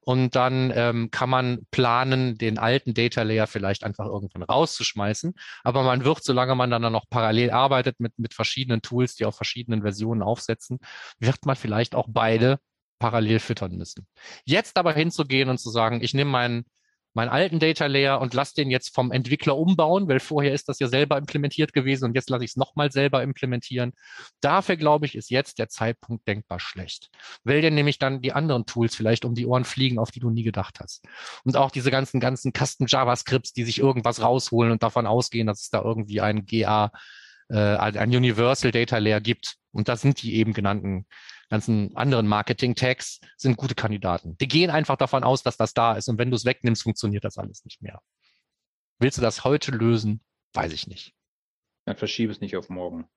Und 0.00 0.36
dann 0.36 0.72
ähm, 0.72 1.10
kann 1.10 1.28
man 1.28 1.66
planen, 1.72 2.38
den 2.38 2.58
alten 2.58 2.94
Data 2.94 3.22
Layer 3.22 3.48
vielleicht 3.48 3.82
einfach 3.82 4.06
irgendwann 4.06 4.44
rauszuschmeißen. 4.44 5.34
Aber 5.64 5.82
man 5.82 6.04
wird, 6.04 6.22
solange 6.22 6.54
man 6.54 6.70
dann 6.70 6.82
noch 6.92 7.08
parallel 7.10 7.50
arbeitet 7.50 7.98
mit, 7.98 8.16
mit 8.16 8.32
verschiedenen 8.32 8.82
Tools, 8.82 9.16
die 9.16 9.24
auf 9.24 9.34
verschiedenen 9.34 9.82
Versionen 9.82 10.22
aufsetzen, 10.22 10.78
wird 11.18 11.44
man 11.44 11.56
vielleicht 11.56 11.96
auch 11.96 12.06
beide 12.08 12.60
parallel 12.98 13.38
füttern 13.40 13.76
müssen. 13.76 14.06
Jetzt 14.44 14.76
aber 14.76 14.92
hinzugehen 14.92 15.48
und 15.48 15.58
zu 15.58 15.70
sagen, 15.70 16.02
ich 16.02 16.14
nehme 16.14 16.30
meinen 16.30 16.64
meinen 17.16 17.30
alten 17.30 17.58
Data 17.58 17.86
Layer 17.86 18.20
und 18.20 18.34
lasse 18.34 18.54
den 18.54 18.70
jetzt 18.70 18.94
vom 18.94 19.10
Entwickler 19.10 19.56
umbauen, 19.56 20.06
weil 20.06 20.20
vorher 20.20 20.52
ist 20.52 20.68
das 20.68 20.78
ja 20.80 20.86
selber 20.86 21.16
implementiert 21.16 21.72
gewesen 21.72 22.04
und 22.04 22.14
jetzt 22.14 22.28
lasse 22.28 22.44
ich 22.44 22.50
es 22.50 22.56
nochmal 22.56 22.92
selber 22.92 23.22
implementieren. 23.22 23.94
Dafür, 24.42 24.76
glaube 24.76 25.06
ich, 25.06 25.14
ist 25.14 25.30
jetzt 25.30 25.58
der 25.58 25.70
Zeitpunkt 25.70 26.28
denkbar 26.28 26.60
schlecht, 26.60 27.08
weil 27.42 27.62
dir 27.62 27.70
nämlich 27.70 27.98
dann 27.98 28.20
die 28.20 28.34
anderen 28.34 28.66
Tools 28.66 28.94
vielleicht 28.94 29.24
um 29.24 29.34
die 29.34 29.46
Ohren 29.46 29.64
fliegen, 29.64 29.98
auf 29.98 30.10
die 30.10 30.20
du 30.20 30.28
nie 30.28 30.42
gedacht 30.42 30.78
hast. 30.78 31.06
Und 31.42 31.56
auch 31.56 31.70
diese 31.70 31.90
ganzen, 31.90 32.20
ganzen 32.20 32.52
Custom 32.52 32.86
JavaScripts, 32.86 33.54
die 33.54 33.64
sich 33.64 33.78
irgendwas 33.78 34.20
rausholen 34.20 34.70
und 34.70 34.82
davon 34.82 35.06
ausgehen, 35.06 35.46
dass 35.46 35.62
es 35.62 35.70
da 35.70 35.80
irgendwie 35.80 36.20
ein 36.20 36.44
GA, 36.44 36.92
äh, 37.48 37.56
ein 37.56 38.14
Universal 38.14 38.72
Data 38.72 38.98
Layer 38.98 39.22
gibt. 39.22 39.56
Und 39.72 39.88
da 39.88 39.96
sind 39.96 40.20
die 40.20 40.34
eben 40.34 40.52
genannten 40.52 41.06
ganzen 41.48 41.96
anderen 41.96 42.26
Marketing-Tags 42.26 43.20
sind 43.36 43.56
gute 43.56 43.74
Kandidaten. 43.74 44.36
Die 44.38 44.48
gehen 44.48 44.70
einfach 44.70 44.96
davon 44.96 45.24
aus, 45.24 45.42
dass 45.42 45.56
das 45.56 45.74
da 45.74 45.94
ist. 45.94 46.08
Und 46.08 46.18
wenn 46.18 46.30
du 46.30 46.36
es 46.36 46.44
wegnimmst, 46.44 46.82
funktioniert 46.82 47.24
das 47.24 47.38
alles 47.38 47.64
nicht 47.64 47.82
mehr. 47.82 48.00
Willst 48.98 49.18
du 49.18 49.22
das 49.22 49.44
heute 49.44 49.70
lösen? 49.72 50.22
Weiß 50.54 50.72
ich 50.72 50.86
nicht. 50.86 51.12
Dann 51.84 51.96
verschiebe 51.96 52.32
es 52.32 52.40
nicht 52.40 52.56
auf 52.56 52.68
morgen. 52.68 53.08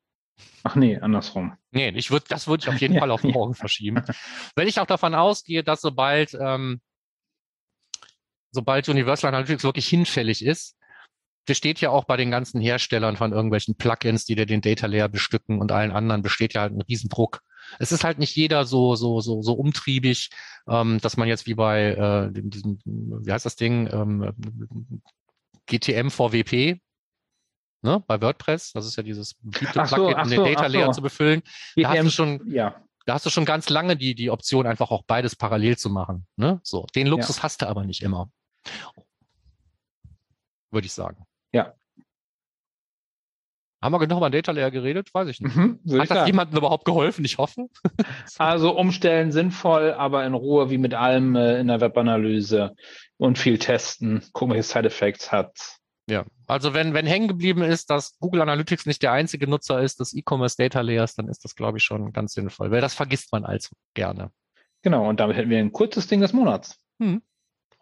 Ach 0.64 0.76
nee, 0.76 0.98
andersrum. 0.98 1.58
Nee, 1.72 1.90
ich 1.90 2.12
würde, 2.12 2.26
das 2.30 2.48
würde 2.48 2.64
ich 2.64 2.70
auf 2.70 2.80
jeden 2.80 2.98
Fall 3.00 3.12
auf 3.12 3.24
morgen 3.24 3.56
verschieben. 3.56 4.04
Weil 4.56 4.68
ich 4.68 4.80
auch 4.80 4.86
davon 4.86 5.16
ausgehe, 5.16 5.64
dass 5.64 5.82
sobald, 5.82 6.38
ähm, 6.40 6.82
sobald 8.52 8.88
Universal 8.90 9.34
Analytics 9.34 9.64
wirklich 9.64 9.88
hinfällig 9.88 10.46
ist, 10.46 10.76
besteht 11.46 11.82
ja 11.82 11.90
auch 11.90 12.04
bei 12.04 12.16
den 12.16 12.30
ganzen 12.30 12.62
Herstellern 12.62 13.18
von 13.18 13.32
irgendwelchen 13.32 13.76
Plugins, 13.76 14.26
die 14.26 14.36
dir 14.36 14.46
den 14.46 14.62
Data 14.62 14.86
Layer 14.86 15.10
bestücken 15.10 15.60
und 15.60 15.72
allen 15.72 15.92
anderen, 15.92 16.22
besteht 16.22 16.54
ja 16.54 16.62
halt 16.62 16.74
ein 16.74 16.82
Riesendruck 16.82 17.42
es 17.78 17.92
ist 17.92 18.04
halt 18.04 18.20
nicht 18.20 18.36
jeder 18.36 18.66
so 18.66 18.96
so 18.96 19.22
so 19.22 19.42
so 19.42 19.54
umtriebig, 19.54 20.30
ähm, 20.68 21.00
dass 21.02 21.18
man 21.18 21.28
jetzt 21.28 21.46
wie 21.46 21.54
bei 21.54 21.92
äh, 21.92 22.42
diesem, 22.42 22.80
wie 22.86 23.32
heißt 23.32 23.46
das 23.46 23.56
Ding, 23.56 23.90
ähm, 23.92 24.34
GTM 25.68 26.10
VWP, 26.10 26.80
ne, 27.82 28.04
bei 28.08 28.22
WordPress, 28.22 28.74
das 28.74 28.86
ist 28.86 28.96
ja 28.96 29.04
dieses 29.04 29.36
beliebte 29.42 29.86
so, 29.86 29.96
Plugin, 29.96 30.20
um 30.20 30.30
den 30.30 30.44
Data 30.44 30.68
Layer 30.68 30.88
so. 30.88 30.94
zu 30.94 31.02
befüllen. 31.02 31.42
GTM, 31.76 31.84
da 31.84 31.90
hast 31.90 32.04
du 32.04 32.10
schon, 32.10 32.52
ja. 32.52 32.84
Da 33.06 33.16
hast 33.16 33.26
du 33.26 33.32
schon 33.32 33.46
ganz 33.46 33.70
lange 33.70 33.98
die, 33.98 34.14
die 34.14 34.30
Option, 34.30 34.68
einfach 34.68 34.92
auch 34.92 35.04
beides 35.04 35.36
parallel 35.36 35.78
zu 35.78 35.90
machen. 35.90 36.28
Ne? 36.36 36.60
So, 36.64 36.86
den 36.94 37.08
Luxus 37.08 37.38
ja. 37.38 37.44
hast 37.44 37.62
du 37.62 37.68
aber 37.68 37.84
nicht 37.84 38.04
immer. 38.04 38.30
Würde 40.70 40.86
ich 40.86 40.94
sagen. 40.94 41.26
Ja, 41.52 41.74
haben 43.82 43.94
wir 43.94 44.00
genug 44.00 44.18
über 44.18 44.30
Data 44.30 44.52
Layer 44.52 44.72
geredet? 44.72 45.14
Weiß 45.14 45.28
ich 45.30 45.40
nicht. 45.40 45.56
Mhm, 45.56 45.80
Hat 46.00 46.12
das 46.12 46.28
jemandem 46.28 46.58
überhaupt 46.58 46.86
geholfen? 46.86 47.24
Ich 47.24 47.38
hoffe. 47.38 47.68
also 48.38 48.78
umstellen 48.78 49.32
sinnvoll, 49.32 49.94
aber 49.94 50.26
in 50.26 50.34
Ruhe 50.34 50.70
wie 50.70 50.78
mit 50.78 50.94
allem 50.94 51.36
äh, 51.36 51.60
in 51.60 51.68
der 51.68 51.80
Webanalyse 51.80 52.76
und 53.18 53.38
viel 53.38 53.58
testen, 53.58 54.24
gucken, 54.34 54.56
welche 54.56 54.68
Side 54.68 54.88
Effects 54.88 55.32
hat. 55.32 55.78
Ja, 56.10 56.26
also 56.48 56.74
wenn, 56.74 56.94
wenn 56.94 57.06
hängen 57.06 57.28
geblieben 57.28 57.62
ist, 57.62 57.90
dass 57.90 58.18
Google 58.20 58.42
Analytics 58.42 58.88
nicht 58.88 59.04
der 59.04 59.12
einzige 59.12 59.48
Nutzer 59.48 59.80
ist 59.82 60.00
des 60.00 60.14
E-Commerce 60.14 60.58
Data 60.58 60.82
Layers, 60.82 61.16
dann 61.16 61.28
ist 61.28 61.46
das, 61.46 61.56
glaube 61.56 61.78
ich, 61.78 61.84
schon 61.84 62.12
ganz 62.12 62.34
sinnvoll, 62.34 62.72
weil 62.72 62.82
das 62.82 62.96
vergisst 62.96 63.32
man 63.32 63.46
allzu 63.46 63.76
gerne. 63.94 64.32
Genau, 64.82 65.08
und 65.08 65.20
damit 65.20 65.38
hätten 65.38 65.50
wir 65.50 65.60
ein 65.60 65.72
kurzes 65.72 66.08
Ding 66.08 66.22
des 66.22 66.34
Monats. 66.34 66.80
Hm. 67.00 67.22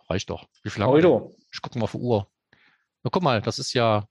Reicht 0.10 0.30
doch. 0.30 0.46
Wie 0.64 0.70
viel 0.70 0.84
haben 0.84 1.02
wir? 1.02 1.32
Ich 1.54 1.62
gucke 1.62 1.80
mal 1.80 1.86
auf 1.86 1.92
die 1.92 1.98
Uhr. 1.98 2.28
Na, 3.04 3.10
guck 3.10 3.24
mal, 3.24 3.42
das 3.42 3.60
ist 3.60 3.74
ja 3.74 4.06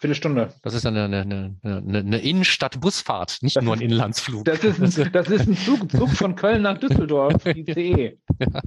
Viertelstunde. 0.00 0.54
Das 0.62 0.72
ist 0.72 0.86
eine, 0.86 1.04
eine, 1.04 1.20
eine, 1.62 1.98
eine 1.98 2.18
Innenstadt-Busfahrt, 2.18 3.42
nicht 3.42 3.56
das 3.56 3.64
nur 3.64 3.74
ein 3.74 3.82
Inlandsflug. 3.82 4.46
Das 4.46 4.64
ist 4.64 4.98
ein, 4.98 5.12
das 5.12 5.28
ist 5.28 5.46
ein 5.46 5.56
Zug, 5.58 5.90
Zug 5.92 6.08
von 6.08 6.34
Köln 6.36 6.62
nach 6.62 6.78
Düsseldorf, 6.78 7.44
ICE. 7.44 8.18
ja. 8.38 8.62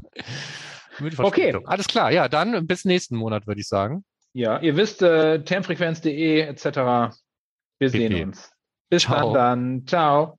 Okay. 1.17 1.57
Alles 1.65 1.87
klar, 1.87 2.11
ja, 2.11 2.29
dann 2.29 2.67
bis 2.67 2.85
nächsten 2.85 3.15
Monat, 3.15 3.47
würde 3.47 3.61
ich 3.61 3.67
sagen. 3.67 4.05
Ja, 4.33 4.59
ihr 4.59 4.77
wisst, 4.77 5.01
äh, 5.01 5.43
termfrequenz.de 5.43 6.41
etc. 6.41 7.15
Wir 7.79 7.89
sehen 7.89 8.27
uns. 8.27 8.51
Bis 8.91 9.03
Ciao. 9.03 9.33
dann 9.33 9.79
dann. 9.79 9.87
Ciao. 9.87 10.37